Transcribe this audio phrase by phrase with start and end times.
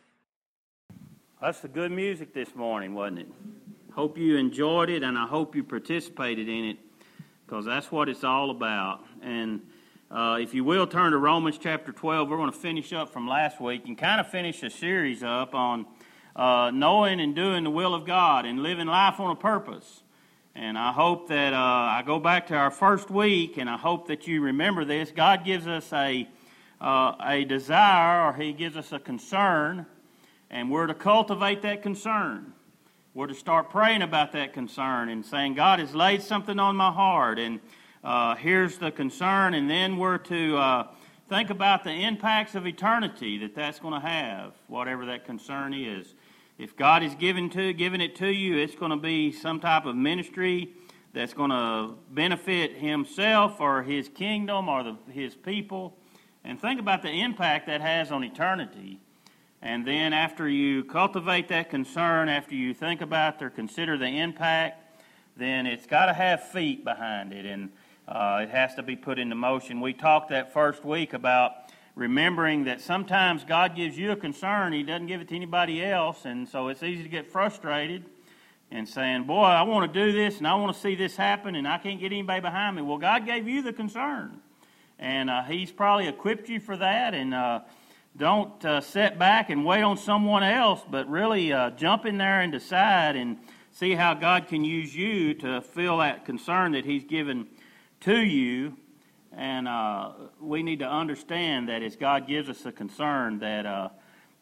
[1.41, 3.27] That's the good music this morning, wasn't it?
[3.93, 6.77] Hope you enjoyed it and I hope you participated in it
[7.43, 9.03] because that's what it's all about.
[9.23, 9.61] And
[10.11, 13.27] uh, if you will turn to Romans chapter 12, we're going to finish up from
[13.27, 15.87] last week and kind of finish a series up on
[16.35, 20.03] uh, knowing and doing the will of God and living life on a purpose.
[20.53, 24.07] And I hope that uh, I go back to our first week, and I hope
[24.07, 25.09] that you remember this.
[25.09, 26.27] God gives us a,
[26.81, 29.85] uh, a desire, or He gives us a concern,
[30.49, 32.51] and we're to cultivate that concern.
[33.13, 36.91] We're to start praying about that concern and saying, God has laid something on my
[36.91, 37.61] heart, and
[38.03, 39.53] uh, here's the concern.
[39.53, 40.87] And then we're to uh,
[41.29, 46.13] think about the impacts of eternity that that's going to have, whatever that concern is.
[46.61, 49.87] If God is giving to giving it to you, it's going to be some type
[49.87, 50.71] of ministry
[51.11, 55.97] that's going to benefit Himself or His kingdom or the, His people.
[56.43, 58.99] And think about the impact that has on eternity.
[59.63, 65.01] And then after you cultivate that concern, after you think about or consider the impact,
[65.35, 67.71] then it's got to have feet behind it, and
[68.07, 69.81] uh, it has to be put into motion.
[69.81, 71.60] We talked that first week about
[71.95, 76.25] remembering that sometimes God gives you a concern, He doesn't give it to anybody else,
[76.25, 78.05] and so it's easy to get frustrated
[78.71, 81.55] and saying, Boy, I want to do this and I want to see this happen,
[81.55, 82.81] and I can't get anybody behind me.
[82.81, 84.39] Well, God gave you the concern,
[84.99, 87.61] and uh, He's probably equipped you for that, and uh,
[88.17, 92.41] don't uh, sit back and wait on someone else, but really uh, jump in there
[92.41, 93.37] and decide and
[93.71, 97.47] see how God can use you to fill that concern that He's given
[98.01, 98.77] to you
[99.35, 103.89] and uh, we need to understand that as God gives us a concern, that uh,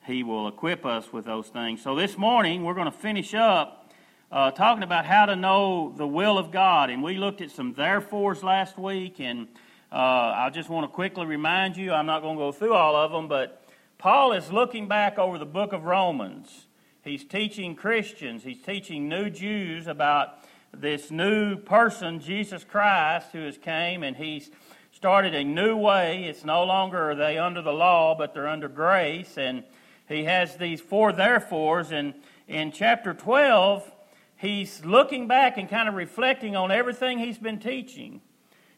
[0.05, 1.81] He will equip us with those things.
[1.81, 3.91] So this morning, we're going to finish up
[4.31, 6.89] uh, talking about how to know the will of God.
[6.89, 9.19] And we looked at some therefores last week.
[9.19, 9.47] And
[9.91, 12.95] uh, I just want to quickly remind you I'm not going to go through all
[12.95, 13.63] of them, but
[13.97, 16.67] Paul is looking back over the book of Romans.
[17.03, 20.35] He's teaching Christians, he's teaching new Jews about
[20.71, 24.51] this new person, Jesus Christ, who has came, and he's
[24.99, 26.25] started a new way.
[26.25, 29.37] It's no longer are they under the law, but they're under grace.
[29.37, 29.63] And
[30.09, 31.93] he has these four therefores.
[31.93, 32.15] And
[32.49, 33.89] in chapter 12,
[34.35, 38.19] he's looking back and kind of reflecting on everything he's been teaching.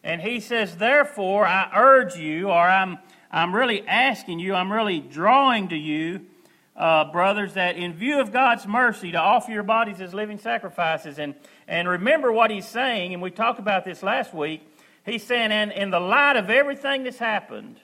[0.04, 2.98] And he says, Therefore, I urge you, or I'm,
[3.32, 6.26] I'm really asking you, I'm really drawing to you,
[6.76, 11.18] uh, brothers, that in view of God's mercy, to offer your bodies as living sacrifices.
[11.18, 11.34] And,
[11.66, 14.68] and remember what he's saying, and we talked about this last week.
[15.04, 17.80] He's saying, and in the light of everything that's happened,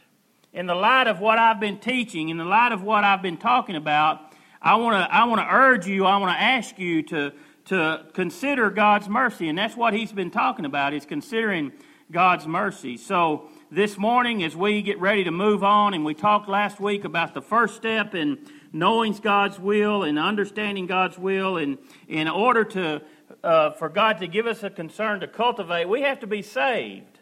[0.52, 3.36] in the light of what I've been teaching, in the light of what I've been
[3.36, 4.20] talking about,
[4.62, 7.32] I want to I want to urge you, I want to ask you to
[7.66, 11.72] to consider God's mercy, and that's what he's been talking about is considering
[12.10, 12.96] God's mercy.
[12.96, 17.04] So this morning, as we get ready to move on, and we talked last week
[17.04, 18.38] about the first step in
[18.72, 23.02] knowing God's will and understanding God's will, and in order to
[23.42, 27.18] uh, for God to give us a concern to cultivate, we have to be saved.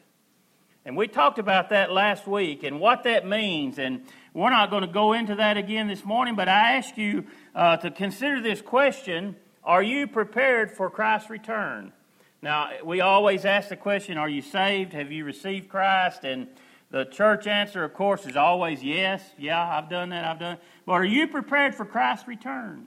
[0.84, 3.78] And we talked about that last week and what that means.
[3.78, 7.24] And we're not going to go into that again this morning, but I ask you
[7.54, 9.34] uh, to consider this question
[9.64, 11.92] Are you prepared for Christ's return?
[12.40, 14.92] Now, we always ask the question Are you saved?
[14.92, 16.22] Have you received Christ?
[16.22, 16.46] And
[16.90, 19.22] the church answer, of course, is always yes.
[19.36, 20.60] Yeah, I've done that, I've done it.
[20.86, 22.86] But are you prepared for Christ's return?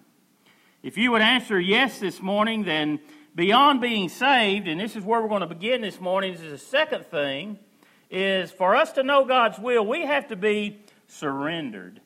[0.81, 3.01] If you would answer yes this morning, then
[3.35, 6.51] beyond being saved, and this is where we're going to begin this morning, this is
[6.51, 7.59] the second thing,
[8.09, 11.99] is for us to know God's will, we have to be surrendered.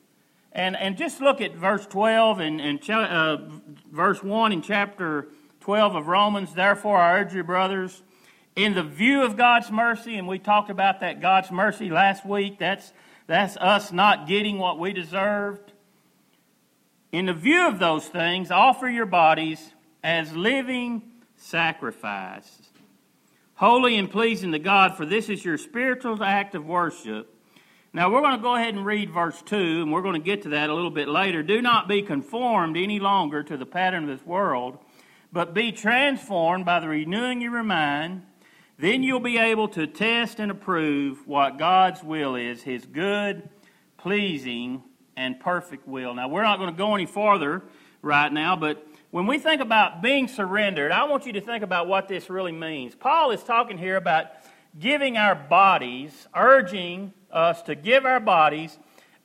[0.50, 3.36] And, and just look at verse 12 and, and uh,
[3.92, 5.28] verse 1 in chapter
[5.60, 6.52] 12 of Romans.
[6.52, 8.02] Therefore, I urge you, brothers,
[8.56, 12.58] in the view of God's mercy, and we talked about that God's mercy last week,
[12.58, 12.92] that's,
[13.28, 15.73] that's us not getting what we deserved.
[17.14, 21.00] In the view of those things, offer your bodies as living
[21.36, 22.60] sacrifice.
[23.54, 27.32] Holy and pleasing to God, for this is your spiritual act of worship.
[27.92, 30.42] Now, we're going to go ahead and read verse 2, and we're going to get
[30.42, 31.44] to that a little bit later.
[31.44, 34.78] Do not be conformed any longer to the pattern of this world,
[35.32, 38.22] but be transformed by the renewing of your mind.
[38.76, 43.48] Then you'll be able to test and approve what God's will is, his good,
[43.98, 44.82] pleasing,
[45.16, 46.14] and perfect will.
[46.14, 47.62] Now, we're not going to go any farther
[48.02, 51.86] right now, but when we think about being surrendered, I want you to think about
[51.86, 52.94] what this really means.
[52.94, 54.26] Paul is talking here about
[54.78, 58.76] giving our bodies, urging us to give our bodies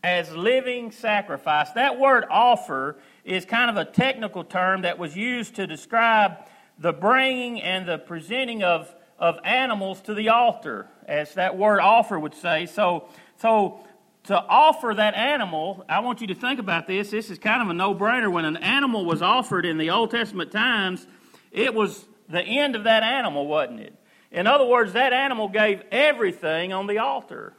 [0.04, 1.72] as living sacrifice.
[1.72, 6.38] That word offer is kind of a technical term that was used to describe
[6.78, 12.18] the bringing and the presenting of, of animals to the altar, as that word offer
[12.18, 12.66] would say.
[12.68, 13.86] So, so
[14.24, 17.12] to offer that animal, I want you to think about this.
[17.12, 18.32] This is kind of a no brainer.
[18.32, 21.08] When an animal was offered in the Old Testament times,
[21.52, 23.96] it was the end of that animal, wasn't it?
[24.32, 27.54] In other words, that animal gave everything on the altar.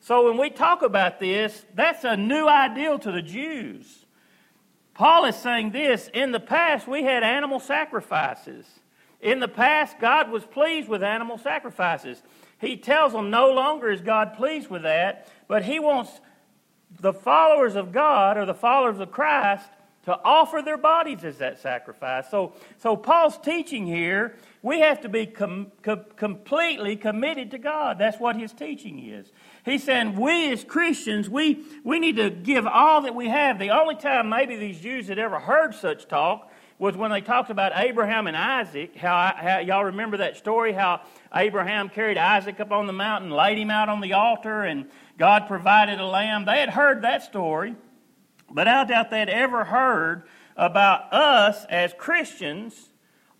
[0.00, 4.04] So when we talk about this, that's a new ideal to the Jews.
[4.94, 8.66] Paul is saying this in the past, we had animal sacrifices.
[9.20, 12.22] In the past, God was pleased with animal sacrifices.
[12.60, 16.10] He tells them no longer is God pleased with that, but He wants
[17.00, 19.68] the followers of God or the followers of Christ
[20.04, 22.28] to offer their bodies as that sacrifice.
[22.28, 27.98] So, so Paul's teaching here, we have to be com- com- completely committed to God.
[27.98, 29.30] That's what his teaching is.
[29.64, 33.60] He's saying we as Christians, we, we need to give all that we have.
[33.60, 36.50] The only time maybe these Jews had ever heard such talk
[36.80, 38.96] was when they talked about Abraham and Isaac.
[38.96, 40.72] How, how y'all remember that story?
[40.72, 41.02] How
[41.32, 44.86] Abraham carried Isaac up on the mountain, laid him out on the altar, and
[45.18, 46.44] God provided a lamb.
[46.44, 47.76] They had heard that story.
[48.50, 50.24] But I doubt they'd ever heard
[50.56, 52.90] about us as Christians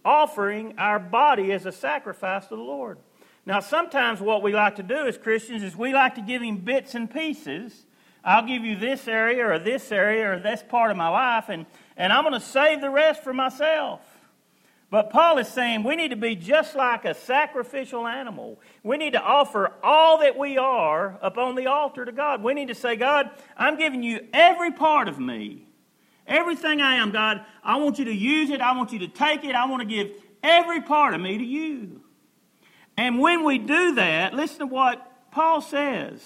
[0.04, 2.98] offering our body as a sacrifice to the Lord.
[3.44, 6.58] Now, sometimes what we like to do as Christians is we like to give Him
[6.58, 7.86] bits and pieces.
[8.24, 11.66] I'll give you this area or this area or this part of my life, and,
[11.96, 14.00] and I'm going to save the rest for myself.
[14.92, 18.60] But Paul is saying we need to be just like a sacrificial animal.
[18.82, 22.42] We need to offer all that we are upon the altar to God.
[22.42, 25.66] We need to say, God, I'm giving you every part of me.
[26.26, 28.60] Everything I am, God, I want you to use it.
[28.60, 29.54] I want you to take it.
[29.54, 30.10] I want to give
[30.42, 32.02] every part of me to you.
[32.98, 36.22] And when we do that, listen to what Paul says.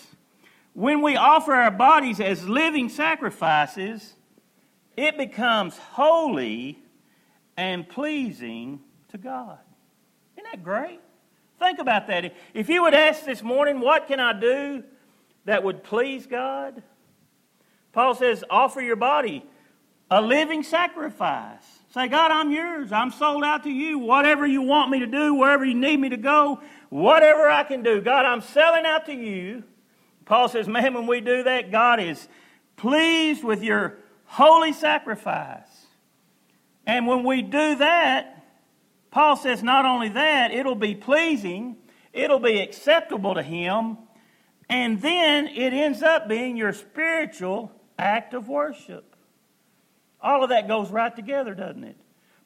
[0.75, 4.15] When we offer our bodies as living sacrifices,
[4.97, 6.83] it becomes holy
[7.57, 9.59] and pleasing to God.
[10.37, 11.01] Isn't that great?
[11.59, 12.35] Think about that.
[12.53, 14.85] If you would ask this morning, what can I do
[15.47, 16.83] that would please God?
[17.93, 19.45] Paul says, offer your body
[20.11, 21.65] a living sacrifice.
[21.93, 22.93] Say, God, I'm yours.
[22.93, 23.99] I'm sold out to you.
[23.99, 26.61] Whatever you want me to do, wherever you need me to go,
[26.91, 28.01] whatever I can do.
[28.01, 29.65] God, I'm selling out to you.
[30.27, 32.29] Paul says, man, when we do that, God is
[32.77, 35.63] pleased with your holy sacrifice.
[36.87, 38.45] And when we do that,
[39.11, 41.77] Paul says not only that, it'll be pleasing,
[42.13, 43.99] it'll be acceptable to Him,
[44.69, 49.17] and then it ends up being your spiritual act of worship.
[50.21, 51.97] All of that goes right together, doesn't it?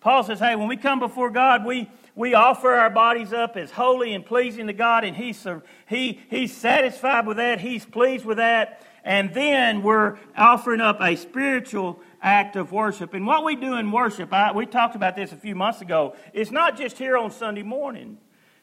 [0.00, 3.70] Paul says, hey, when we come before God, we, we offer our bodies up as
[3.70, 5.46] holy and pleasing to God, and he's,
[5.88, 11.16] he, He's satisfied with that, He's pleased with that, and then we're offering up a
[11.16, 13.14] spiritual act of worship.
[13.14, 16.17] And what we do in worship, I, we talked about this a few months ago,
[16.32, 18.19] it's not just here on Sunday morning.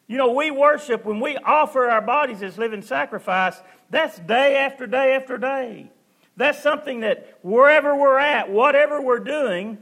[0.06, 3.60] You know, we worship, when we offer our bodies as living sacrifice,
[3.90, 5.90] that's day after day after day.
[6.36, 9.78] That's something that wherever we're at, whatever we're doing,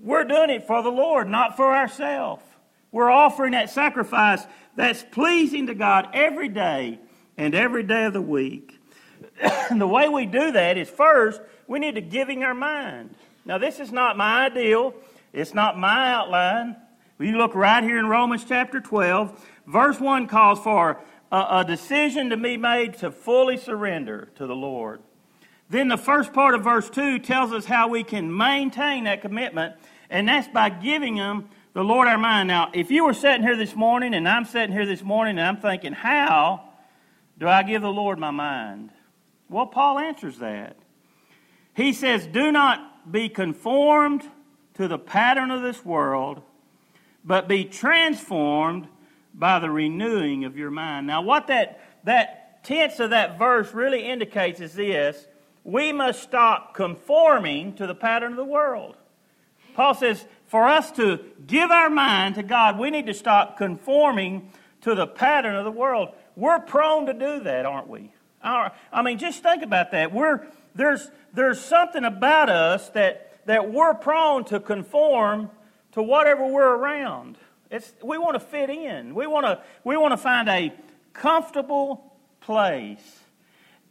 [0.00, 2.42] we're doing it for the Lord, not for ourselves.
[2.90, 4.44] We're offering that sacrifice
[4.76, 6.98] that's pleasing to God every day
[7.38, 8.78] and every day of the week.
[9.70, 13.14] the way we do that is first, we need to giving our mind.
[13.44, 14.94] Now, this is not my ideal,
[15.32, 16.76] it's not my outline.
[17.18, 21.00] You look right here in Romans chapter 12, verse 1 calls for
[21.30, 25.00] a, a decision to be made to fully surrender to the Lord.
[25.70, 29.74] Then the first part of verse 2 tells us how we can maintain that commitment,
[30.10, 32.48] and that's by giving them the Lord our mind.
[32.48, 35.46] Now, if you were sitting here this morning, and I'm sitting here this morning, and
[35.46, 36.68] I'm thinking, how
[37.38, 38.90] do I give the Lord my mind?
[39.48, 40.76] Well, Paul answers that.
[41.74, 44.22] He says, Do not be conformed
[44.74, 46.42] to the pattern of this world,
[47.24, 48.88] but be transformed
[49.34, 51.06] by the renewing of your mind.
[51.06, 55.26] Now, what that, that tense of that verse really indicates is this
[55.64, 58.96] we must stop conforming to the pattern of the world.
[59.74, 64.50] Paul says, for us to give our mind to God, we need to stop conforming
[64.82, 66.10] to the pattern of the world.
[66.36, 68.12] We're prone to do that, aren't we?
[68.42, 70.12] I mean, just think about that.
[70.12, 75.50] We're, there's, there's something about us that, that we're prone to conform
[75.92, 77.36] to whatever we're around.
[77.70, 79.14] It's, we want to fit in.
[79.14, 80.72] We want to, we want to find a
[81.12, 83.20] comfortable place.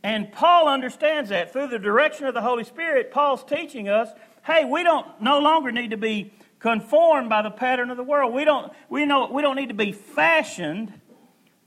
[0.03, 1.53] And Paul understands that.
[1.53, 4.09] Through the direction of the Holy Spirit, Paul's teaching us
[4.43, 8.33] hey, we don't no longer need to be conformed by the pattern of the world.
[8.33, 10.93] We don't, we know, we don't need to be fashioned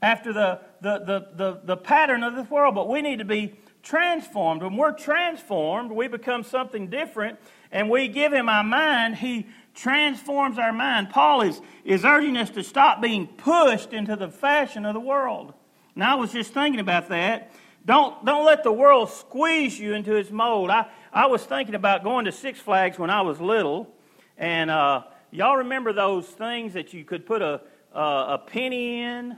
[0.01, 3.55] after the, the, the, the, the pattern of this world, but we need to be
[3.85, 4.63] transformed.
[4.63, 7.39] When we're transformed, we become something different,
[7.71, 9.15] and we give Him our mind.
[9.15, 11.11] He transforms our mind.
[11.11, 15.53] Paul is, is urging us to stop being pushed into the fashion of the world.
[15.95, 17.51] Now, I was just thinking about that.
[17.85, 20.71] Don't, don't let the world squeeze you into its mold.
[20.71, 23.93] I, I was thinking about going to Six Flags when I was little,
[24.37, 27.61] and uh, y'all remember those things that you could put a,
[27.93, 29.37] a penny in,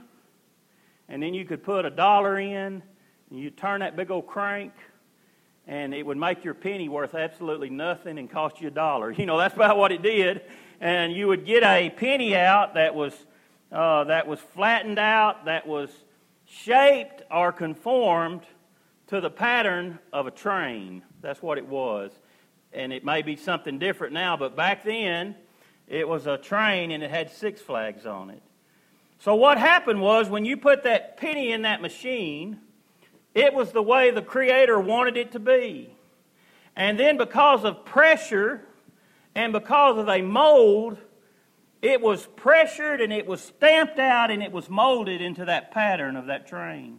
[1.10, 2.82] and then you could put a dollar in, and
[3.30, 4.72] you turn that big old crank,
[5.66, 9.12] and it would make your penny worth absolutely nothing and cost you a dollar.
[9.18, 10.42] You know, that's about what it did.
[10.80, 13.12] And you would get a penny out that was,
[13.70, 15.90] uh, that was flattened out, that was
[16.46, 18.42] shaped or conformed
[19.08, 21.02] to the pattern of a train.
[21.20, 22.12] That's what it was.
[22.72, 25.34] And it may be something different now, but back then
[25.86, 28.42] it was a train and it had six flags on it.
[29.18, 32.60] So what happened was when you put that penny in that machine,
[33.38, 35.94] it was the way the Creator wanted it to be.
[36.74, 38.62] And then because of pressure
[39.34, 40.98] and because of a mold,
[41.80, 46.16] it was pressured and it was stamped out and it was molded into that pattern
[46.16, 46.98] of that train.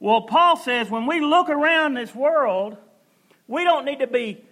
[0.00, 2.76] Well, Paul says when we look around this world,
[3.46, 4.42] we don't need to be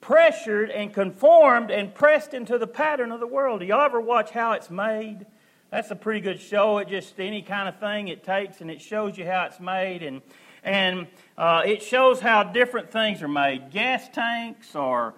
[0.00, 3.60] pressured and conformed and pressed into the pattern of the world.
[3.60, 5.26] Do y'all ever watch how it's made?
[5.70, 6.78] That's a pretty good show.
[6.78, 10.02] It just any kind of thing it takes and it shows you how it's made
[10.02, 10.22] and
[10.62, 11.06] and
[11.38, 13.70] uh, it shows how different things are made.
[13.70, 15.14] Gas tanks or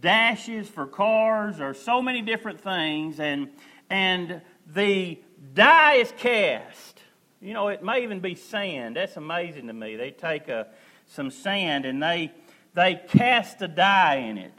[0.00, 3.20] dashes for cars or so many different things.
[3.20, 3.50] And
[3.88, 5.18] and the
[5.54, 7.00] die is cast.
[7.40, 8.96] You know it may even be sand.
[8.96, 9.96] That's amazing to me.
[9.96, 10.68] They take a,
[11.06, 12.32] some sand and they
[12.74, 14.58] they cast a die in it.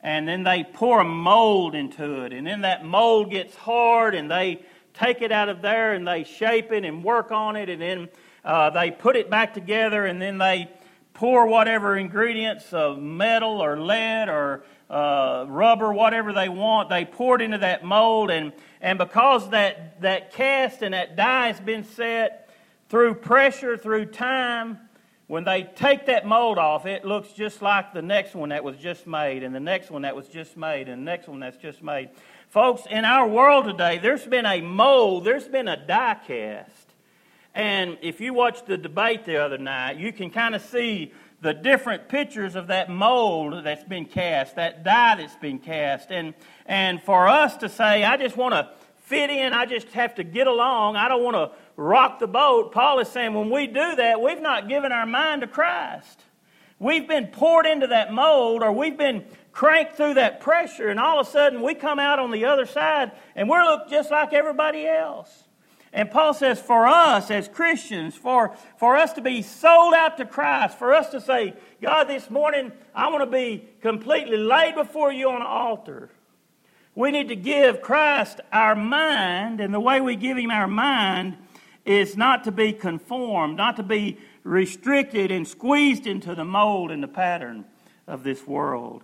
[0.00, 2.32] And then they pour a mold into it.
[2.32, 4.62] And then that mold gets hard and they
[4.94, 7.68] take it out of there and they shape it and work on it.
[7.68, 8.08] And then
[8.48, 10.70] uh, they put it back together and then they
[11.12, 17.36] pour whatever ingredients of metal or lead or uh, rubber, whatever they want, they pour
[17.36, 18.30] it into that mold.
[18.30, 22.48] And, and because that, that cast and that die has been set
[22.88, 24.78] through pressure, through time,
[25.26, 28.78] when they take that mold off, it looks just like the next one that was
[28.78, 31.58] just made, and the next one that was just made, and the next one that's
[31.58, 32.08] just made.
[32.48, 36.87] Folks, in our world today, there's been a mold, there's been a die cast
[37.58, 41.52] and if you watched the debate the other night, you can kind of see the
[41.52, 46.12] different pictures of that mold that's been cast, that die that's been cast.
[46.12, 46.34] And,
[46.66, 48.70] and for us to say, I just want to
[49.06, 52.70] fit in, I just have to get along, I don't want to rock the boat,
[52.70, 56.22] Paul is saying when we do that, we've not given our mind to Christ.
[56.78, 61.18] We've been poured into that mold or we've been cranked through that pressure, and all
[61.18, 64.32] of a sudden we come out on the other side and we're look just like
[64.32, 65.47] everybody else.
[65.98, 70.26] And Paul says, for us as Christians, for, for us to be sold out to
[70.26, 75.12] Christ, for us to say, God, this morning I want to be completely laid before
[75.12, 76.10] you on an altar.
[76.94, 81.36] We need to give Christ our mind, and the way we give him our mind
[81.84, 87.02] is not to be conformed, not to be restricted and squeezed into the mold and
[87.02, 87.64] the pattern
[88.06, 89.02] of this world.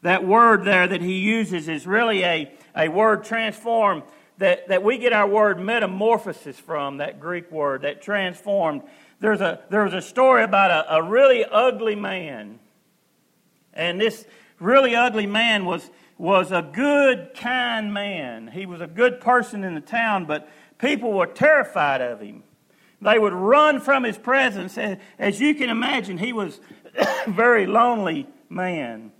[0.00, 4.04] That word there that he uses is really a, a word transformed
[4.42, 8.82] that, that we get our word metamorphosis from, that Greek word, that transformed.
[9.20, 12.58] There's a, there was a story about a, a really ugly man.
[13.72, 14.26] And this
[14.58, 18.48] really ugly man was, was a good, kind man.
[18.48, 22.42] He was a good person in the town, but people were terrified of him.
[23.00, 24.78] They would run from his presence.
[25.18, 26.60] As you can imagine, he was
[27.26, 29.12] a very lonely man.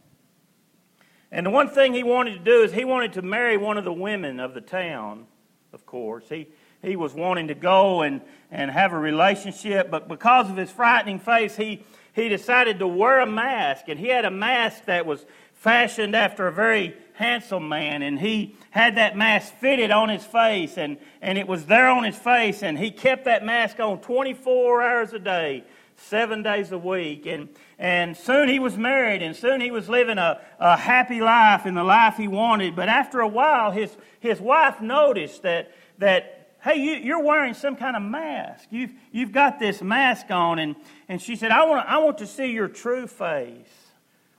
[1.33, 3.85] And the one thing he wanted to do is he wanted to marry one of
[3.85, 5.27] the women of the town,
[5.73, 6.29] of course.
[6.29, 6.49] He,
[6.83, 8.21] he was wanting to go and,
[8.51, 13.21] and have a relationship, but because of his frightening face, he, he decided to wear
[13.21, 13.87] a mask.
[13.89, 15.25] And he had a mask that was
[15.55, 18.03] fashioned after a very handsome man.
[18.03, 22.05] And he had that mask fitted on his face, and, and it was there on
[22.05, 22.63] his face.
[22.63, 25.65] And he kept that mask on 24 hours a day
[25.97, 27.27] seven days a week.
[27.27, 31.67] And, and soon he was married, and soon he was living a, a happy life
[31.67, 32.77] and the life he wanted.
[32.77, 37.77] But after a while, his, his wife noticed that, that hey, you, you're wearing some
[37.77, 38.69] kind of mask.
[38.71, 40.59] You've, you've got this mask on.
[40.59, 40.77] And,
[41.09, 43.67] and she said, I want, I want to see your true face.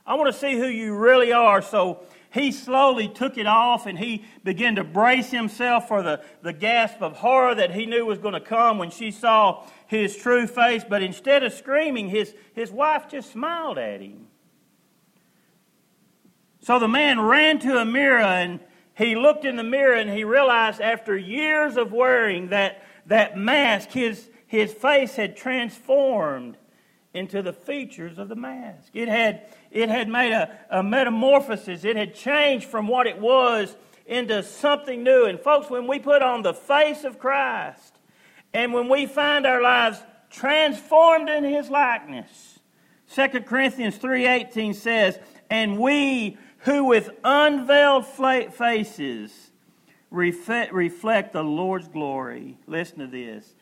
[0.05, 1.61] I want to see who you really are.
[1.61, 6.51] So he slowly took it off and he began to brace himself for the, the
[6.51, 10.47] gasp of horror that he knew was going to come when she saw his true
[10.47, 10.83] face.
[10.83, 14.25] But instead of screaming, his, his wife just smiled at him.
[16.61, 18.59] So the man ran to a mirror and
[18.95, 23.91] he looked in the mirror and he realized after years of wearing that, that mask,
[23.91, 26.57] his, his face had transformed
[27.13, 28.89] into the features of the mask.
[28.93, 33.75] It had, it had made a, a metamorphosis, it had changed from what it was
[34.05, 35.25] into something new.
[35.25, 37.93] And, folks, when we put on the face of Christ
[38.53, 42.59] and when we find our lives transformed in his likeness,
[43.13, 49.51] 2 Corinthians 3:18 says, "And we who with unveiled faces
[50.09, 52.57] reflect the Lord's glory.
[52.67, 53.53] Listen to this.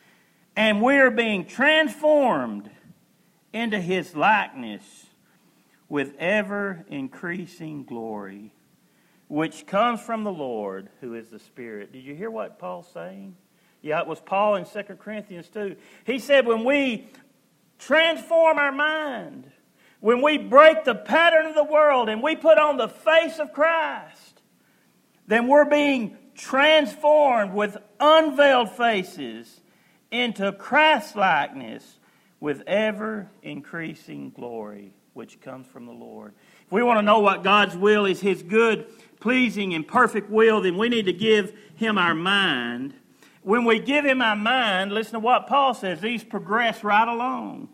[0.54, 2.70] And we're being transformed
[3.52, 5.06] into his likeness
[5.88, 8.52] with ever increasing glory,
[9.28, 11.92] which comes from the Lord who is the Spirit.
[11.92, 13.36] Did you hear what Paul's saying?
[13.82, 15.76] Yeah, it was Paul in 2 Corinthians 2.
[16.04, 17.08] He said, when we
[17.78, 19.50] transform our mind,
[20.00, 23.52] when we break the pattern of the world and we put on the face of
[23.52, 24.40] Christ,
[25.26, 29.60] then we're being transformed with unveiled faces
[30.10, 31.98] into Christ likeness
[32.42, 36.34] with ever increasing glory, which comes from the Lord.
[36.66, 38.86] If we want to know what God's will is, His good,
[39.20, 42.94] pleasing, and perfect will, then we need to give Him our mind.
[43.42, 47.68] When we give Him our mind, listen to what Paul says, these progress right along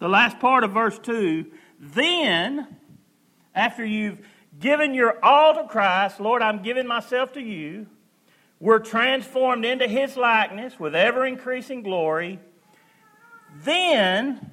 [0.00, 1.46] the last part of verse 2
[1.78, 2.66] then,
[3.54, 4.26] after you've
[4.58, 7.86] given your all to Christ, Lord, I'm giving myself to you,
[8.58, 12.40] we're transformed into his likeness with ever increasing glory,
[13.64, 14.50] then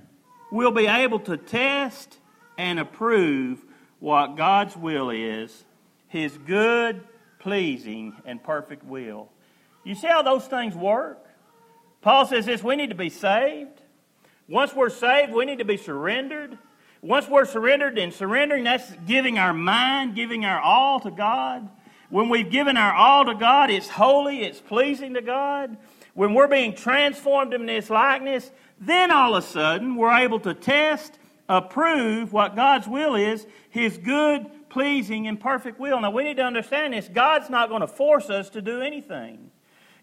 [0.51, 2.17] we'll be able to test
[2.57, 3.63] and approve
[3.99, 5.63] what God's will is,
[6.07, 7.01] his good,
[7.39, 9.29] pleasing, and perfect will.
[9.83, 11.19] You see how those things work?
[12.01, 13.81] Paul says this we need to be saved.
[14.47, 16.57] Once we're saved, we need to be surrendered.
[17.01, 21.67] Once we're surrendered and surrendering, that's giving our mind, giving our all to God.
[22.09, 25.77] When we've given our all to God, it's holy, it's pleasing to God.
[26.13, 28.51] When we're being transformed in His likeness,
[28.85, 31.17] then all of a sudden we're able to test,
[31.49, 35.99] approve what God's will is, His good, pleasing, and perfect will.
[36.01, 39.51] Now we need to understand this God's not going to force us to do anything.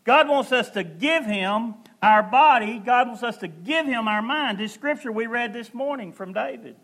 [0.05, 2.79] God wants us to give Him our body.
[2.79, 4.59] God wants us to give Him our mind.
[4.59, 6.77] This scripture we read this morning from David.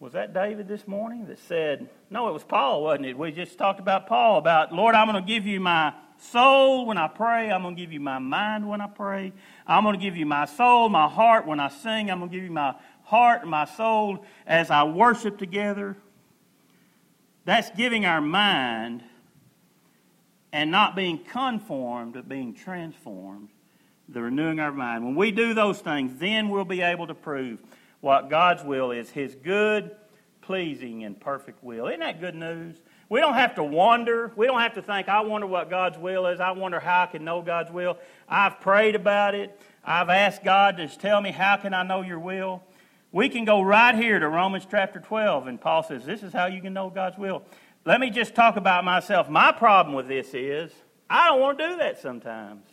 [0.00, 3.18] Was that David this morning that said, no, it was Paul, wasn't it?
[3.18, 6.98] We just talked about Paul, about, Lord, I'm going to give you my soul when
[6.98, 7.50] I pray.
[7.50, 9.32] I'm going to give you my mind when I pray.
[9.66, 12.10] I'm going to give you my soul, my heart when I sing.
[12.10, 15.96] I'm going to give you my heart and my soul as I worship together.
[17.44, 19.02] That's giving our mind
[20.52, 23.48] and not being conformed, but being transformed,
[24.08, 25.04] the renewing our mind.
[25.04, 27.60] When we do those things, then we'll be able to prove
[28.00, 29.94] what God's will is His good,
[30.40, 31.88] pleasing, and perfect will.
[31.88, 32.76] Isn't that good news?
[33.08, 34.30] We don't have to wonder.
[34.36, 36.40] We don't have to think, I wonder what God's will is.
[36.40, 37.98] I wonder how I can know God's will.
[38.28, 39.58] I've prayed about it.
[39.82, 42.62] I've asked God to tell me, how can I know your will?
[43.10, 46.44] We can go right here to Romans chapter 12, and Paul says, This is how
[46.46, 47.42] you can know God's will.
[47.86, 49.30] Let me just talk about myself.
[49.30, 50.70] My problem with this is
[51.08, 52.66] I don't want to do that sometimes.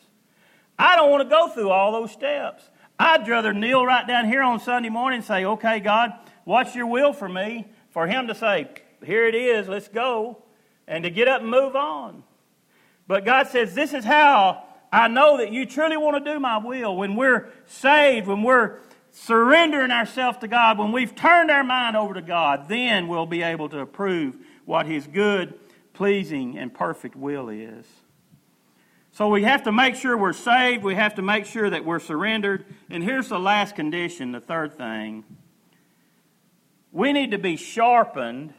[0.77, 2.69] I don't want to go through all those steps.
[2.99, 6.11] I'd rather kneel right down here on Sunday morning and say, Okay, God,
[6.43, 7.67] what's your will for me?
[7.91, 8.69] For Him to say,
[9.03, 10.43] Here it is, let's go,
[10.87, 12.23] and to get up and move on.
[13.07, 16.57] But God says, This is how I know that you truly want to do my
[16.57, 16.95] will.
[16.95, 18.79] When we're saved, when we're
[19.11, 23.43] surrendering ourselves to God, when we've turned our mind over to God, then we'll be
[23.43, 25.53] able to approve what His good,
[25.93, 27.85] pleasing, and perfect will is.
[29.11, 30.83] So we have to make sure we're saved.
[30.83, 32.65] We have to make sure that we're surrendered.
[32.89, 35.23] And here's the last condition, the third thing.
[36.91, 38.53] We need to be sharpened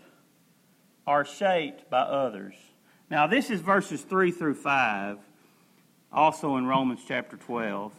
[1.06, 2.54] or shaped by others.
[3.10, 5.18] Now, this is verses 3 through 5,
[6.12, 7.92] also in Romans chapter 12.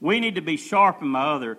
[0.00, 1.58] We need to be sharpened by others.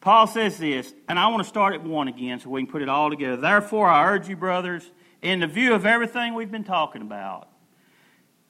[0.00, 2.82] Paul says this, and I want to start at 1 again so we can put
[2.82, 3.36] it all together.
[3.36, 4.90] Therefore, I urge you, brothers,
[5.22, 7.48] in the view of everything we've been talking about,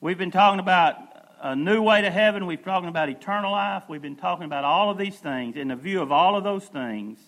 [0.01, 0.97] we've been talking about
[1.43, 4.65] a new way to heaven, we've been talking about eternal life, we've been talking about
[4.65, 5.57] all of these things.
[5.57, 7.19] In the view of all of those things,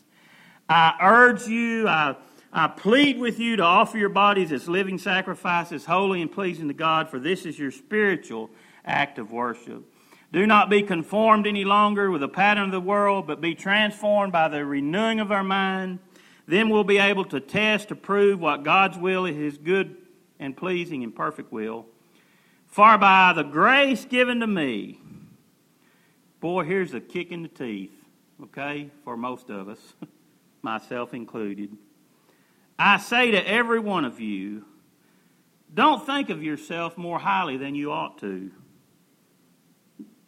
[0.68, 2.16] I urge you, I,
[2.52, 6.74] I plead with you to offer your bodies as living sacrifices, holy and pleasing to
[6.74, 8.50] God, for this is your spiritual
[8.86, 9.84] act of worship.
[10.32, 14.32] Do not be conformed any longer with the pattern of the world, but be transformed
[14.32, 15.98] by the renewing of our mind.
[16.46, 19.96] Then we'll be able to test, to prove what God's will is, His good
[20.38, 21.86] and pleasing and perfect will.
[22.66, 25.00] For by the grace given to me,
[26.40, 27.92] boy, here's a kick in the teeth,
[28.44, 29.94] okay, for most of us,
[30.62, 31.76] myself included.
[32.78, 34.64] I say to every one of you,
[35.74, 38.50] don't think of yourself more highly than you ought to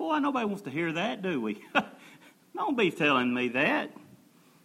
[0.01, 1.63] Boy, nobody wants to hear that, do we?
[2.57, 3.93] Don't be telling me that.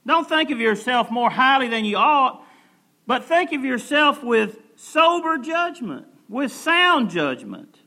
[0.07, 2.41] Don't think of yourself more highly than you ought,
[3.05, 7.79] but think of yourself with sober judgment, with sound judgment,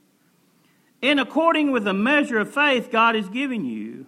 [1.00, 4.04] in according with the measure of faith God has given you.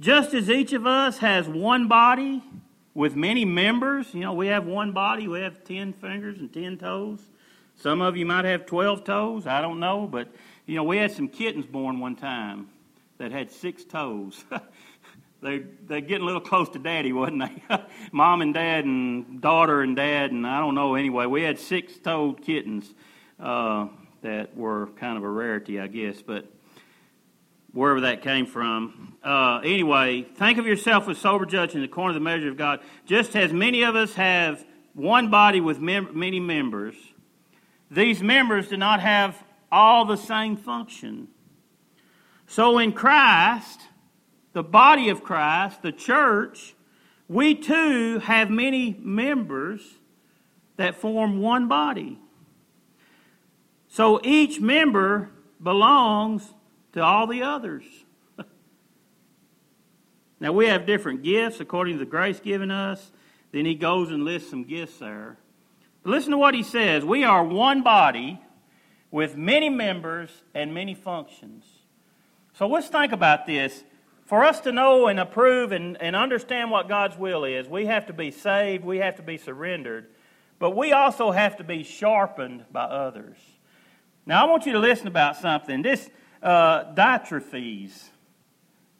[0.00, 2.42] Just as each of us has one body
[2.94, 6.78] with many members, you know, we have one body, we have 10 fingers and 10
[6.78, 7.20] toes.
[7.76, 10.28] Some of you might have 12 toes, I don't know, but,
[10.66, 12.68] you know, we had some kittens born one time
[13.18, 14.44] that had six toes.
[15.40, 17.78] they're, they're getting a little close to daddy, wasn't they?
[18.12, 20.94] Mom and dad and daughter and dad and I don't know.
[20.94, 22.92] Anyway, we had six-toed kittens
[23.38, 23.86] uh,
[24.22, 26.46] that were kind of a rarity, I guess, but
[27.72, 29.16] wherever that came from.
[29.22, 32.80] Uh, anyway, think of yourself with sober judgment according to the measure of God.
[33.06, 36.94] Just as many of us have one body with mem- many members,
[37.90, 41.28] these members do not have all the same function.
[42.46, 43.80] So in Christ,
[44.52, 46.74] the body of Christ, the church,
[47.28, 49.80] we too have many members
[50.76, 52.18] that form one body.
[53.88, 55.30] So each member
[55.62, 56.54] belongs
[56.92, 57.84] to all the others.
[60.40, 63.12] now we have different gifts according to the grace given us.
[63.52, 65.38] Then he goes and lists some gifts there.
[66.02, 67.04] But listen to what he says.
[67.04, 68.40] We are one body
[69.10, 71.64] with many members and many functions.
[72.54, 73.84] So let's think about this.
[74.24, 78.06] For us to know and approve and, and understand what God's will is, we have
[78.06, 80.06] to be saved, we have to be surrendered,
[80.60, 83.36] but we also have to be sharpened by others.
[84.26, 85.82] Now, I want you to listen about something.
[85.82, 86.08] This
[86.42, 88.08] uh, Diotrephes,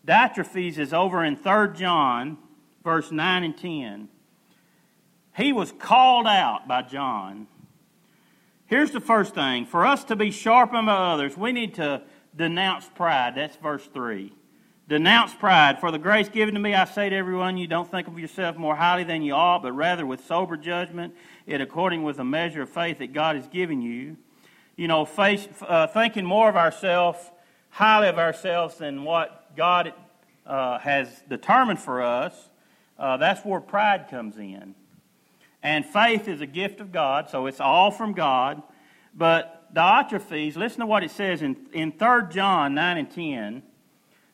[0.07, 2.38] Diotrephes is over in 3 John,
[2.83, 4.09] verse 9 and 10.
[5.37, 7.46] He was called out by John.
[8.66, 12.03] Here's the first thing for us to be sharpened by others, we need to
[12.37, 13.35] denounce pride.
[13.37, 14.33] That's verse 3.
[14.88, 15.79] Denounce pride.
[15.79, 18.57] For the grace given to me, I say to everyone, you don't think of yourself
[18.57, 21.14] more highly than you ought, but rather with sober judgment,
[21.46, 24.16] it according with the measure of faith that God has given you.
[24.81, 27.19] You know, face, uh, thinking more of ourselves,
[27.69, 29.93] highly of ourselves than what God
[30.47, 32.49] uh, has determined for us,
[32.99, 34.75] uh, that's where pride comes in.
[35.62, 38.62] And faith is a gift of God, so it's all from God.
[39.14, 43.62] But Diotrephes, listen to what it says in, in 3 John 9 and 10.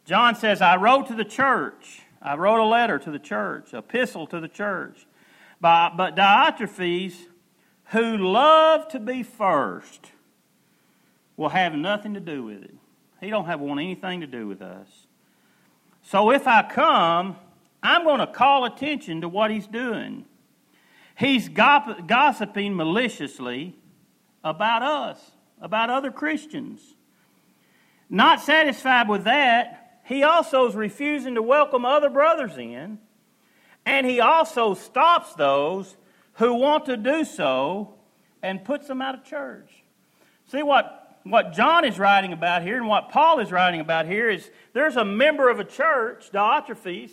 [0.05, 2.03] John says, I wrote to the church.
[2.23, 5.09] I wrote a letter to the church, epistle to the church.
[5.61, 7.17] But, but Diotrephes,
[7.87, 10.13] who loved to be first,
[11.37, 12.75] will have nothing to do with it.
[13.21, 14.89] He don't have want anything to do with us.
[16.03, 17.37] So if I come,
[17.83, 20.25] I'm going to call attention to what he's doing.
[21.19, 23.75] He's gossiping maliciously
[24.45, 26.81] about us, about other Christians.
[28.09, 32.99] Not satisfied with that, he also is refusing to welcome other brothers in,
[33.85, 35.97] and he also stops those
[36.35, 37.95] who want to do so
[38.43, 39.83] and puts them out of church.
[40.53, 44.31] See what, what John is writing about here and what Paul is writing about here
[44.31, 47.11] is there's a member of a church, Diotrephes,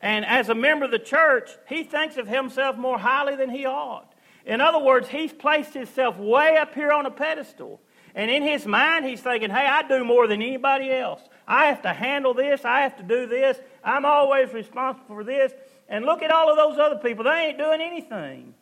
[0.00, 3.66] and as a member of the church, he thinks of himself more highly than he
[3.66, 4.12] ought.
[4.44, 7.80] In other words, he's placed himself way up here on a pedestal.
[8.14, 11.20] And in his mind, he's thinking, hey, I do more than anybody else.
[11.46, 12.64] I have to handle this.
[12.64, 13.58] I have to do this.
[13.84, 15.52] I'm always responsible for this.
[15.88, 17.24] And look at all of those other people.
[17.24, 18.54] They ain't doing anything.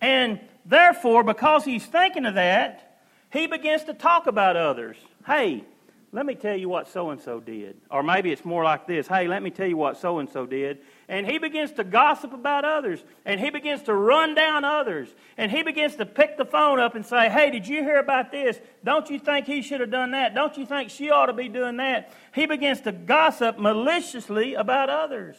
[0.00, 2.93] And therefore, because he's thinking of that,
[3.34, 4.96] he begins to talk about others.
[5.26, 5.64] Hey,
[6.12, 7.76] let me tell you what so and so did.
[7.90, 10.46] Or maybe it's more like this hey, let me tell you what so and so
[10.46, 10.78] did.
[11.08, 13.02] And he begins to gossip about others.
[13.24, 15.12] And he begins to run down others.
[15.36, 18.30] And he begins to pick the phone up and say, hey, did you hear about
[18.30, 18.60] this?
[18.84, 20.36] Don't you think he should have done that?
[20.36, 22.12] Don't you think she ought to be doing that?
[22.32, 25.36] He begins to gossip maliciously about others.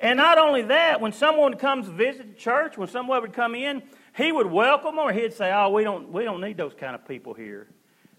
[0.00, 3.82] And not only that, when someone comes visit the church, when someone would come in,
[4.18, 6.94] he would welcome them or he'd say, oh, we don't, we don't need those kind
[6.94, 7.68] of people here.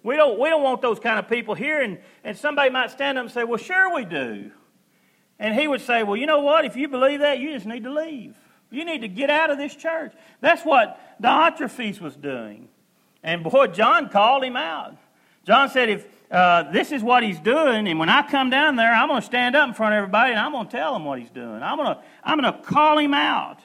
[0.01, 1.81] We don't, we don't want those kind of people here.
[1.81, 4.51] And, and somebody might stand up and say, Well, sure we do.
[5.39, 6.65] And he would say, Well, you know what?
[6.65, 8.37] If you believe that, you just need to leave.
[8.71, 10.13] You need to get out of this church.
[10.41, 12.69] That's what Diotrephes was doing.
[13.23, 14.95] And boy, John called him out.
[15.45, 18.93] John said, If uh, this is what he's doing, and when I come down there,
[18.93, 21.03] I'm going to stand up in front of everybody and I'm going to tell him
[21.03, 21.61] what he's doing.
[21.61, 23.59] I'm going to, I'm going to call him out.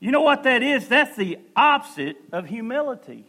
[0.00, 0.88] You know what that is?
[0.88, 3.26] That's the opposite of humility.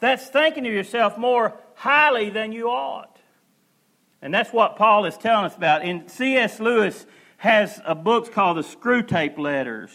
[0.00, 3.16] That's thinking of yourself more highly than you ought.
[4.20, 5.82] And that's what Paul is telling us about.
[5.82, 6.58] And C.S.
[6.58, 9.90] Lewis has a book called The Screwtape Letters.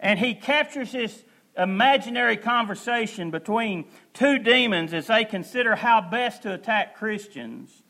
[0.00, 1.24] And he captures this
[1.56, 7.82] imaginary conversation between two demons as they consider how best to attack Christians.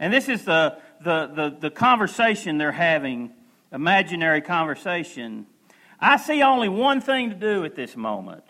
[0.00, 3.32] And this is the, the, the, the conversation they're having,
[3.70, 5.46] imaginary conversation.
[6.00, 8.44] I see only one thing to do at this moment.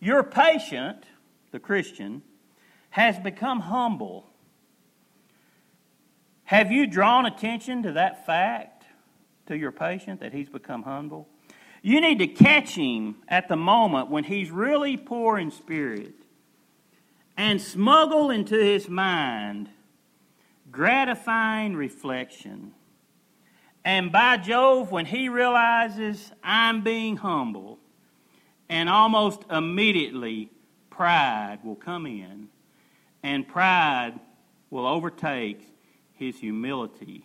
[0.00, 1.04] Your patient,
[1.50, 2.22] the Christian,
[2.90, 4.26] has become humble.
[6.44, 8.84] Have you drawn attention to that fact
[9.46, 11.28] to your patient that he's become humble?
[11.82, 16.14] You need to catch him at the moment when he's really poor in spirit
[17.36, 19.70] and smuggle into his mind
[20.70, 22.72] gratifying reflection.
[23.84, 27.78] And by Jove, when he realizes I'm being humble,
[28.68, 30.50] and almost immediately
[30.90, 32.48] pride will come in,
[33.22, 34.20] and pride
[34.70, 35.66] will overtake
[36.12, 37.24] his humility.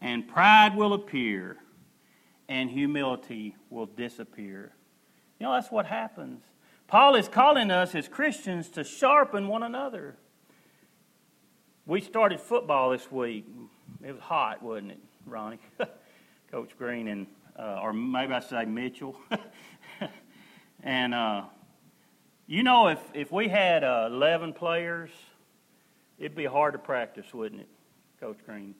[0.00, 1.58] And pride will appear,
[2.48, 4.72] and humility will disappear.
[5.38, 6.42] You know, that's what happens.
[6.86, 10.16] Paul is calling us as Christians to sharpen one another.
[11.84, 13.46] We started football this week.
[14.04, 15.58] It was hot, wasn't it, Ronnie?
[16.50, 17.26] Coach Green and,
[17.58, 19.16] uh, or maybe I say Mitchell.
[20.82, 21.42] and, uh,
[22.46, 25.10] you know, if, if we had uh, 11 players,
[26.18, 27.68] it'd be hard to practice, wouldn't it,
[28.20, 28.74] Coach Green?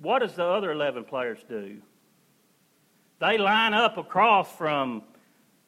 [0.00, 1.78] What does the other 11 players do?
[3.20, 5.02] They line up across from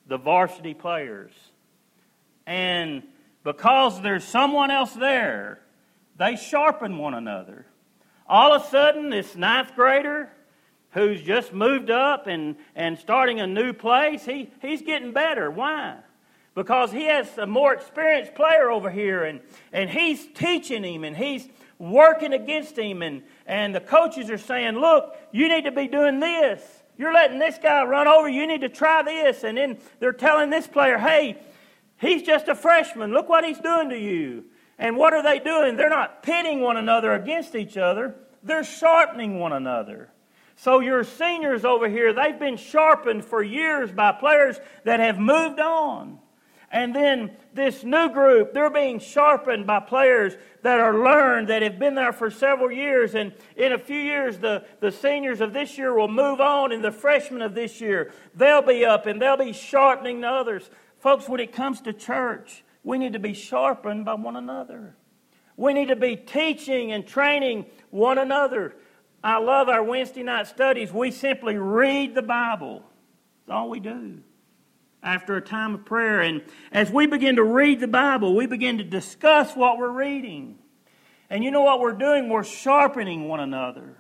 [0.06, 1.32] the varsity players.
[2.46, 3.02] And
[3.44, 5.60] because there's someone else there,
[6.18, 7.66] they sharpen one another.
[8.28, 10.30] All of a sudden, this ninth grader
[10.90, 15.50] who's just moved up and, and starting a new place, he, he's getting better.
[15.50, 15.98] Why?
[16.54, 19.40] Because he has a more experienced player over here and,
[19.72, 21.46] and he's teaching him and he's
[21.78, 23.02] working against him.
[23.02, 26.62] And, and the coaches are saying, Look, you need to be doing this.
[26.96, 28.26] You're letting this guy run over.
[28.26, 29.44] You need to try this.
[29.44, 31.36] And then they're telling this player, Hey,
[31.98, 33.12] He's just a freshman.
[33.12, 34.44] Look what he's doing to you.
[34.78, 35.76] And what are they doing?
[35.76, 40.10] They're not pitting one another against each other, they're sharpening one another.
[40.58, 45.60] So, your seniors over here, they've been sharpened for years by players that have moved
[45.60, 46.18] on.
[46.70, 51.78] And then this new group, they're being sharpened by players that are learned, that have
[51.78, 53.14] been there for several years.
[53.14, 56.82] And in a few years, the, the seniors of this year will move on, and
[56.82, 60.68] the freshmen of this year, they'll be up and they'll be sharpening the others.
[60.98, 64.94] Folks, when it comes to church, we need to be sharpened by one another.
[65.56, 68.76] We need to be teaching and training one another.
[69.24, 70.92] I love our Wednesday night studies.
[70.92, 72.84] We simply read the Bible.
[73.44, 74.20] That's all we do
[75.02, 76.20] after a time of prayer.
[76.20, 80.56] And as we begin to read the Bible, we begin to discuss what we're reading.
[81.28, 82.28] And you know what we're doing?
[82.28, 83.96] We're sharpening one another.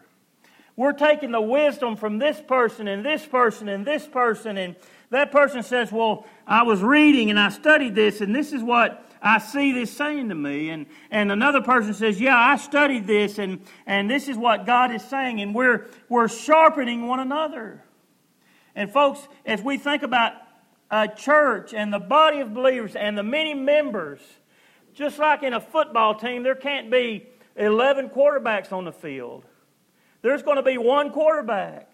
[0.76, 4.76] We're taking the wisdom from this person and this person and this person and
[5.10, 9.04] that person says, Well, I was reading and I studied this, and this is what
[9.22, 10.70] I see this saying to me.
[10.70, 14.92] And, and another person says, Yeah, I studied this, and, and this is what God
[14.92, 15.40] is saying.
[15.40, 17.82] And we're, we're sharpening one another.
[18.74, 20.32] And, folks, as we think about
[20.90, 24.20] a church and the body of believers and the many members,
[24.92, 29.44] just like in a football team, there can't be 11 quarterbacks on the field.
[30.22, 31.90] There's going to be one quarterback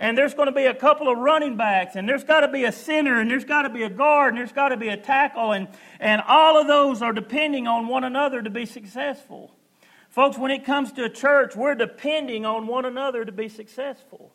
[0.00, 2.64] and there's going to be a couple of running backs, and there's got to be
[2.64, 4.96] a center, and there's got to be a guard, and there's got to be a
[4.96, 5.68] tackle, and,
[6.00, 9.54] and all of those are depending on one another to be successful.
[10.08, 14.32] Folks, when it comes to a church, we're depending on one another to be successful.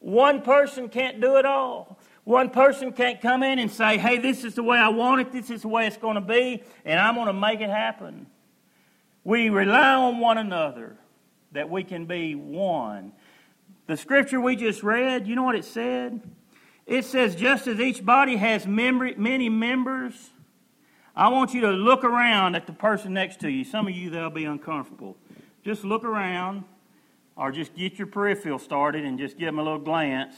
[0.00, 2.00] One person can't do it all.
[2.24, 5.30] One person can't come in and say, hey, this is the way I want it,
[5.30, 8.26] this is the way it's going to be, and I'm going to make it happen.
[9.24, 10.96] We rely on one another
[11.52, 13.12] that we can be one
[13.92, 16.22] the scripture we just read, you know what it said?
[16.86, 20.30] It says, just as each body has many members,
[21.14, 23.64] I want you to look around at the person next to you.
[23.64, 25.18] Some of you, they'll be uncomfortable.
[25.62, 26.64] Just look around
[27.36, 30.34] or just get your peripheral started and just give them a little glance.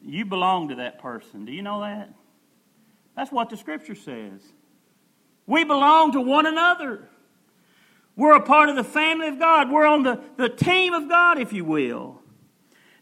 [0.00, 1.44] You belong to that person.
[1.44, 2.14] Do you know that?
[3.16, 4.40] That's what the scripture says.
[5.46, 7.08] We belong to one another.
[8.14, 9.72] We're a part of the family of God.
[9.72, 12.20] We're on the, the team of God, if you will.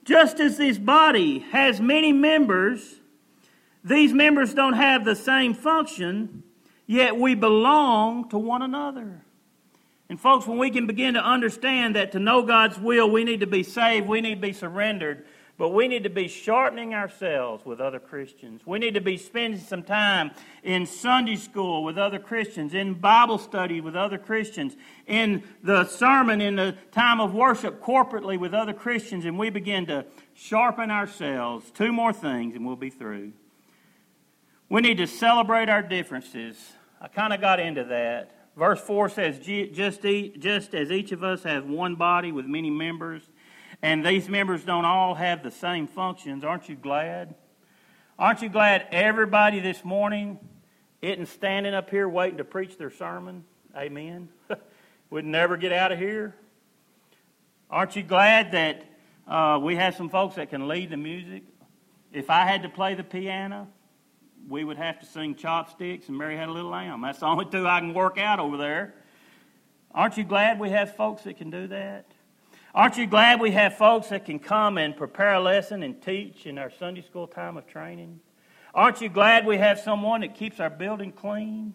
[0.04, 2.96] Just as this body has many members,
[3.84, 6.42] these members don't have the same function,
[6.86, 9.22] yet we belong to one another.
[10.08, 13.40] And, folks, when we can begin to understand that to know God's will, we need
[13.40, 15.24] to be saved, we need to be surrendered,
[15.58, 18.62] but we need to be sharpening ourselves with other Christians.
[18.66, 23.38] We need to be spending some time in Sunday school with other Christians, in Bible
[23.38, 28.72] study with other Christians, in the sermon, in the time of worship corporately with other
[28.72, 31.70] Christians, and we begin to sharpen ourselves.
[31.70, 33.32] Two more things, and we'll be through.
[34.68, 36.56] We need to celebrate our differences.
[37.00, 38.30] I kind of got into that.
[38.56, 43.22] verse 4 says, just, just as each of us has one body with many members,
[43.82, 47.34] and these members don't all have the same functions, aren't you glad?
[48.18, 50.38] Aren't you glad everybody this morning
[51.00, 53.44] isn't standing up here waiting to preach their sermon?
[53.76, 54.28] Amen.
[55.10, 56.36] Would never get out of here.
[57.68, 58.84] Aren't you glad that
[59.26, 61.42] uh, we have some folks that can lead the music?
[62.12, 63.66] If I had to play the piano,
[64.48, 67.00] we would have to sing chopsticks and Mary Had a Little Lamb.
[67.00, 68.94] That's the only two I can work out over there.
[69.94, 72.11] Aren't you glad we have folks that can do that?
[72.74, 76.46] Aren't you glad we have folks that can come and prepare a lesson and teach
[76.46, 78.20] in our Sunday school time of training?
[78.74, 81.74] Aren't you glad we have someone that keeps our building clean?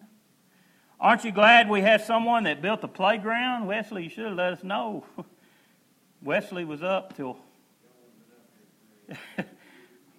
[0.98, 3.68] Aren't you glad we have someone that built the playground?
[3.68, 5.04] Wesley, you should have let us know.
[6.22, 7.38] Wesley was up till,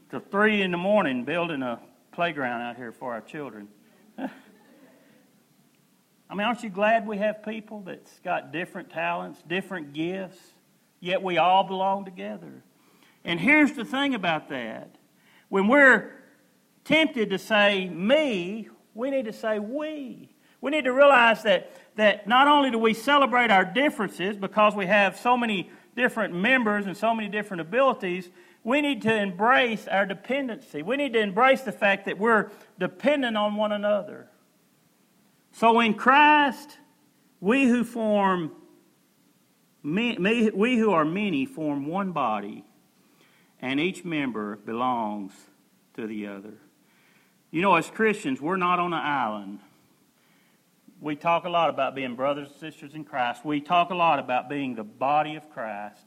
[0.09, 1.81] till 3 in the morning building a
[2.13, 3.67] playground out here for our children.
[4.17, 4.29] I
[6.29, 10.39] mean, aren't you glad we have people that's got different talents, different gifts?
[10.99, 12.63] Yet we all belong together.
[13.23, 14.95] And here's the thing about that
[15.49, 16.11] when we're
[16.85, 20.29] tempted to say me, we need to say we.
[20.61, 24.85] We need to realize that, that not only do we celebrate our differences because we
[24.87, 28.29] have so many different members and so many different abilities,
[28.63, 30.81] we need to embrace our dependency.
[30.83, 34.27] We need to embrace the fact that we're dependent on one another.
[35.53, 36.77] So in Christ,
[37.39, 38.51] we who form
[39.83, 42.65] we who are many form one body,
[43.61, 45.33] and each member belongs
[45.95, 46.53] to the other.
[47.51, 49.59] You know, as Christians, we're not on an island.
[51.01, 53.45] We talk a lot about being brothers and sisters in Christ.
[53.45, 56.03] We talk a lot about being the body of Christ.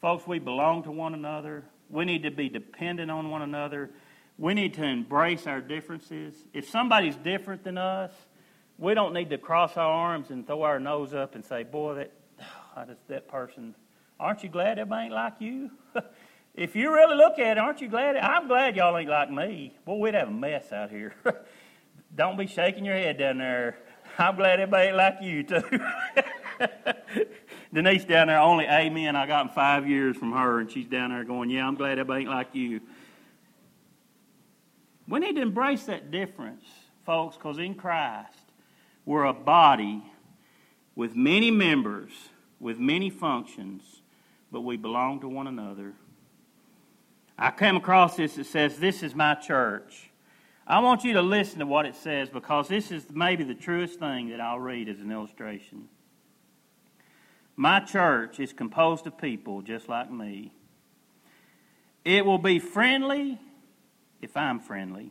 [0.00, 1.64] Folks, we belong to one another.
[1.90, 3.90] We need to be dependent on one another.
[4.38, 6.34] We need to embrace our differences.
[6.52, 8.12] If somebody's different than us,
[8.78, 11.94] we don't need to cross our arms and throw our nose up and say, Boy,
[11.96, 12.12] that,
[13.08, 13.74] that person,
[14.18, 15.70] aren't you glad everybody ain't like you?
[16.54, 18.16] if you really look at it, aren't you glad?
[18.16, 19.76] I'm glad y'all ain't like me.
[19.84, 21.14] Boy, we'd have a mess out here.
[22.14, 23.78] Don't be shaking your head down there.
[24.18, 25.62] I'm glad everybody ain't like you, too.
[27.72, 29.14] Denise down there, only amen.
[29.14, 31.92] I got in five years from her, and she's down there going, Yeah, I'm glad
[31.92, 32.80] everybody ain't like you.
[35.06, 36.64] We need to embrace that difference,
[37.04, 38.32] folks, because in Christ,
[39.04, 40.02] we're a body
[40.94, 42.12] with many members
[42.60, 44.02] with many functions,
[44.50, 45.92] but we belong to one another.
[47.38, 50.10] I came across this that says, This is my church.
[50.66, 53.98] I want you to listen to what it says because this is maybe the truest
[53.98, 55.88] thing that I'll read as an illustration.
[57.56, 60.52] My church is composed of people just like me.
[62.04, 63.40] It will be friendly
[64.20, 65.10] if I'm friendly.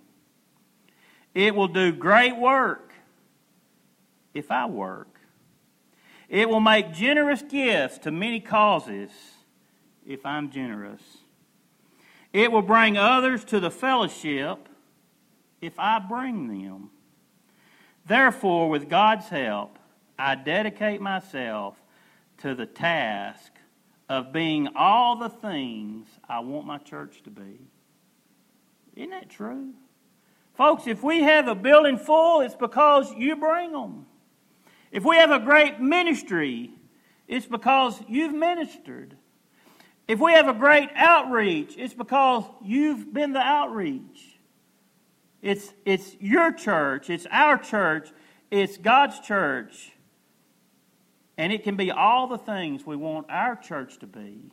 [1.34, 2.94] It will do great work
[4.34, 5.17] if I work.
[6.30, 9.10] It will make generous gifts to many causes
[10.06, 11.02] if I'm generous.
[12.34, 14.68] It will bring others to the fellowship
[15.62, 16.90] if I bring them.
[18.06, 19.80] Therefore, with God's help,
[20.20, 21.82] I dedicate myself
[22.40, 23.52] to the task
[24.10, 27.60] of being all the things I want my church to be.
[28.96, 29.74] Isn't that true?
[30.56, 34.06] Folks, if we have a building full, it's because you bring them.
[34.92, 36.72] If we have a great ministry,
[37.28, 39.16] it's because you've ministered.
[40.08, 44.40] If we have a great outreach, it's because you've been the outreach.
[45.42, 48.10] It's, it's your church, it's our church,
[48.50, 49.92] it's God's church.
[51.38, 54.52] And it can be all the things we want our church to be,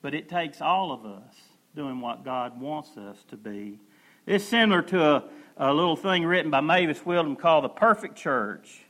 [0.00, 1.34] but it takes all of us
[1.74, 3.80] doing what God wants us to be.
[4.26, 5.24] It's similar to a,
[5.56, 8.83] a little thing written by Mavis Williams called The Perfect Church.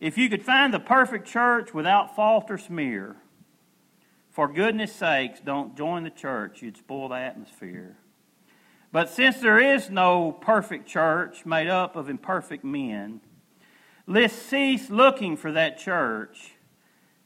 [0.00, 3.16] If you could find the perfect church without fault or smear,
[4.30, 6.60] for goodness sakes, don't join the church.
[6.60, 7.96] You'd spoil the atmosphere.
[8.92, 13.20] But since there is no perfect church made up of imperfect men,
[14.06, 16.52] let's cease looking for that church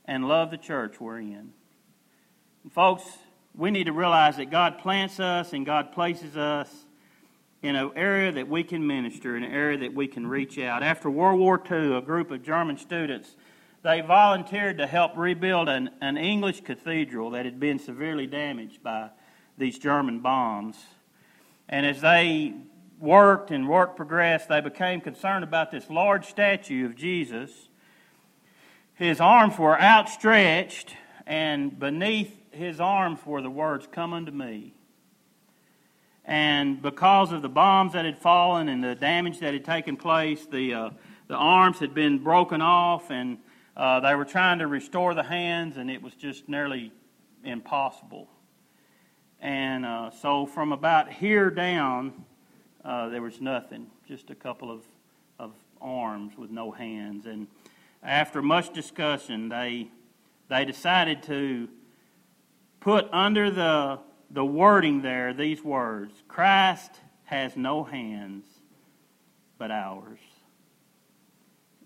[0.04, 1.52] and love the church we're in.
[2.62, 3.02] And folks,
[3.54, 6.86] we need to realize that God plants us and God places us
[7.62, 10.82] in an area that we can minister, in an area that we can reach out.
[10.82, 13.36] After World War II, a group of German students
[13.82, 19.08] they volunteered to help rebuild an, an English cathedral that had been severely damaged by
[19.56, 20.76] these German bombs.
[21.68, 22.54] And as they
[22.98, 27.68] worked and work progressed, they became concerned about this large statue of Jesus.
[28.94, 30.94] His arms were outstretched,
[31.26, 34.74] and beneath his arms were the words, Come unto me.
[36.25, 40.47] And because of the bombs that had fallen and the damage that had taken place,
[40.47, 40.91] the, uh,
[41.29, 43.39] the arms had been broken off, and
[43.77, 46.93] uh, they were trying to restore the hands, and it was just nearly
[47.45, 48.29] impossible.
[49.41, 52.25] And uh, so, from about here down,
[52.85, 54.83] uh, there was nothing, just a couple of,
[55.39, 57.27] of arms with no hands.
[57.27, 57.47] And
[58.03, 59.89] after much discussion, they,
[60.49, 61.68] they decided to
[62.81, 63.99] put under the,
[64.31, 66.93] the wording there these words Christ
[67.24, 68.47] has no hands
[69.59, 70.18] but ours.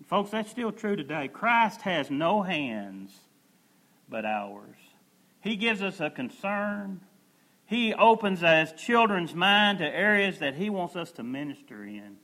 [0.07, 1.27] Folks, that's still true today.
[1.27, 3.11] Christ has no hands
[4.07, 4.77] but ours.
[5.41, 7.01] He gives us a concern.
[7.65, 12.17] He opens as children's mind to areas that He wants us to minister in.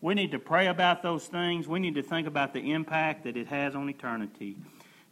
[0.00, 1.66] We need to pray about those things.
[1.66, 4.56] We need to think about the impact that it has on eternity.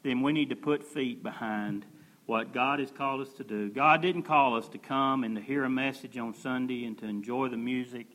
[0.03, 1.85] Then we need to put feet behind
[2.33, 3.69] what God has called us to do.
[3.69, 7.05] God didn't call us to come and to hear a message on Sunday and to
[7.05, 8.07] enjoy the music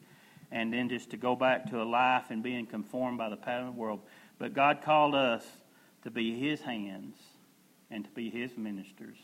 [0.51, 3.67] and then just to go back to a life and being conformed by the pattern
[3.67, 3.99] of the world.
[4.39, 5.45] But God called us
[6.01, 7.15] to be His hands
[7.91, 9.17] and to be His ministers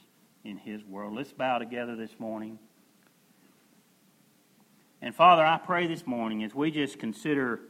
[0.43, 1.15] in His world.
[1.15, 2.59] Let's bow together this morning.
[5.01, 7.61] And Father, I pray this morning as we just consider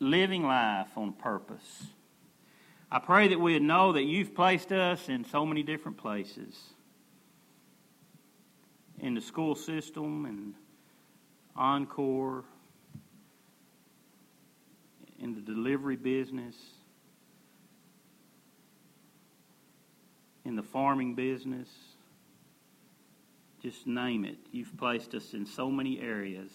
[0.00, 1.88] living life on purpose.
[2.90, 6.56] I pray that we would know that you've placed us in so many different places
[9.00, 10.54] in the school system and
[11.56, 12.44] Encore,
[15.18, 16.54] in the delivery business,
[20.44, 21.68] in the farming business.
[23.62, 24.36] Just name it.
[24.52, 26.50] You've placed us in so many areas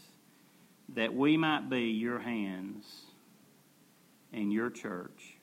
[0.89, 2.86] that we might be your hands
[4.32, 5.38] and your church.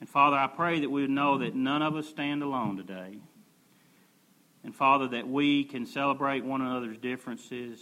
[0.00, 3.18] And Father, I pray that we would know that none of us stand alone today.
[4.64, 7.80] And Father, that we can celebrate one another's differences,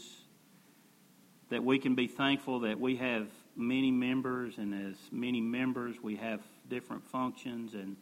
[1.50, 6.16] that we can be thankful that we have many members, and as many members, we
[6.16, 7.74] have different functions.
[7.74, 7.96] And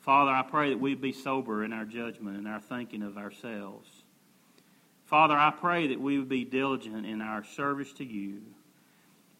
[0.00, 3.88] Father, I pray that we be sober in our judgment and our thinking of ourselves.
[5.04, 8.42] Father, I pray that we would be diligent in our service to you.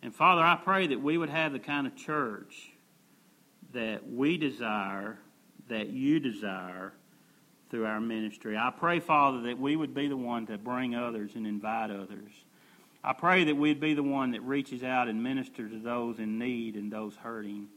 [0.03, 2.71] And Father, I pray that we would have the kind of church
[3.77, 5.19] that we desire,
[5.69, 6.95] that you desire
[7.71, 8.57] through our ministry.
[8.57, 12.33] I pray, Father, that we would be the one to bring others and invite others.
[13.05, 16.39] I pray that we'd be the one that reaches out and ministers to those in
[16.39, 17.69] need and those hurting.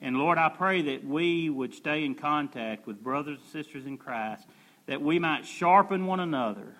[0.00, 3.98] And Lord, I pray that we would stay in contact with brothers and sisters in
[3.98, 4.46] Christ,
[4.86, 6.74] that we might sharpen one another,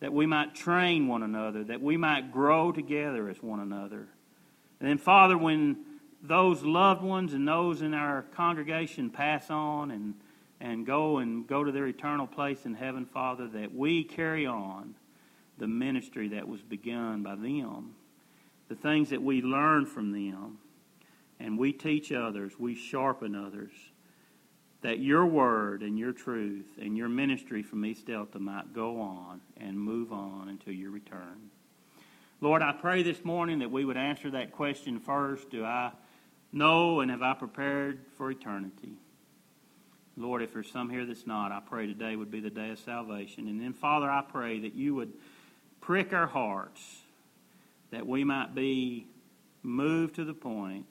[0.00, 4.08] that we might train one another, that we might grow together as one another.
[4.80, 5.91] And then, Father, when
[6.22, 10.14] those loved ones and those in our congregation pass on and
[10.62, 14.94] and go and go to their eternal place in heaven, Father, that we carry on
[15.58, 17.96] the ministry that was begun by them,
[18.68, 20.58] the things that we learn from them,
[21.40, 23.72] and we teach others, we sharpen others,
[24.82, 29.40] that your word and your truth and your ministry from East Delta might go on
[29.56, 31.50] and move on until your return.
[32.40, 35.50] Lord, I pray this morning that we would answer that question first.
[35.50, 35.90] Do I
[36.52, 38.92] know and have I prepared for eternity?
[40.16, 42.78] Lord, if there's some here that's not, I pray today would be the day of
[42.78, 43.48] salvation.
[43.48, 45.12] And then, Father, I pray that you would
[45.80, 46.98] prick our hearts
[47.90, 49.06] that we might be
[49.62, 50.86] moved to the point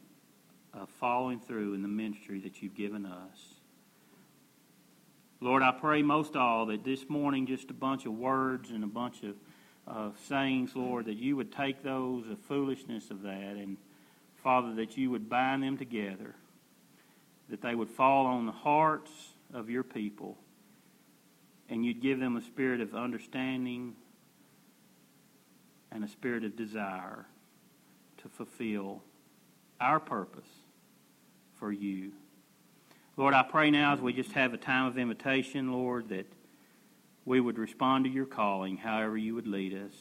[0.74, 3.56] of following through in the ministry that you've given us.
[5.40, 8.88] Lord, I pray most all that this morning, just a bunch of words and a
[8.88, 9.24] bunch
[9.88, 13.78] of sayings, Lord, that you would take those, the foolishness of that, and
[14.44, 16.36] Father, that you would bind them together
[17.50, 19.12] that they would fall on the hearts
[19.54, 20.38] of your people
[21.70, 23.94] and you'd give them a spirit of understanding
[25.92, 27.26] and a spirit of desire
[28.18, 29.02] to fulfill
[29.80, 30.50] our purpose
[31.56, 32.12] for you.
[33.18, 36.26] Lord, I pray now as we just have a time of invitation, Lord, that
[37.26, 39.94] we would respond to your calling however you would lead us.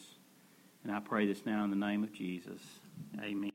[0.85, 2.61] And I pray this now in the name of Jesus.
[3.21, 3.50] Amen.